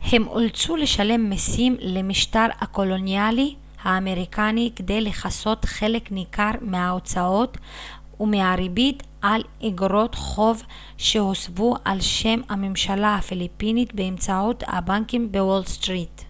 הם 0.00 0.28
אולצו 0.28 0.76
לשלם 0.76 1.30
מסים 1.30 1.76
למשטר 1.80 2.46
הקולוניאלי 2.60 3.54
האמריקני 3.82 4.72
כדי 4.76 5.00
לכסות 5.00 5.64
חלק 5.64 6.12
ניכר 6.12 6.50
מההוצאות 6.60 7.58
ומהריבית 8.20 9.02
על 9.22 9.42
איגרות 9.60 10.14
חוב 10.14 10.62
שהוסבו 10.98 11.74
על 11.84 12.00
שם 12.00 12.40
הממשלה 12.48 13.16
הפיליפינית 13.16 13.94
באמצעות 13.94 14.62
הבנקים 14.66 15.32
בוול 15.32 15.64
סטריט 15.64 16.22